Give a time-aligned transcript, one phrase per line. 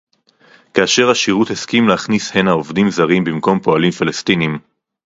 [0.73, 4.59] כאשר השירות הסכים להכניס הנה עובדים זרים במקום פועלים פלסטינים